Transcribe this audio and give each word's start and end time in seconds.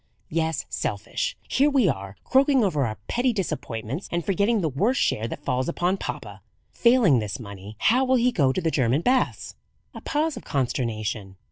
"Yes, 0.29 0.65
selfish. 0.67 1.37
Here 1.47 1.69
we 1.69 1.87
are, 1.87 2.15
croaking 2.23 2.63
over 2.63 2.87
our 2.87 2.97
petty 3.07 3.31
disappointments, 3.31 4.09
and 4.11 4.25
forgetting 4.25 4.61
the 4.61 4.67
worst 4.69 4.99
share 4.99 5.27
that 5.27 5.45
falls 5.45 5.69
upon 5.69 5.97
papa. 5.97 6.41
Failing 6.71 7.19
this 7.19 7.39
money, 7.39 7.75
how 7.77 8.03
will 8.05 8.15
he 8.15 8.31
go 8.31 8.51
to 8.51 8.61
the 8.61 8.71
German 8.71 9.01
baths?" 9.01 9.53
A 9.93 10.01
pause 10.01 10.35
of 10.37 10.43
consternation. 10.43 11.35